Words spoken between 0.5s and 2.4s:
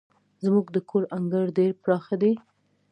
د کور انګړ ډير پراخه دی.